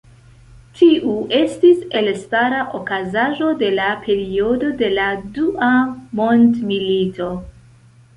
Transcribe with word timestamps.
Tiu 0.77 1.11
estis 1.39 1.81
elstara 1.99 2.61
okazaĵo 2.79 3.49
de 3.59 3.69
la 3.81 3.89
periodo 4.05 4.71
de 4.81 4.89
la 4.95 5.11
Dua 5.37 5.69
Mondmilito. 6.21 7.29